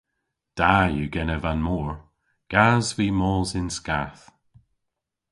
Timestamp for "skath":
3.77-4.23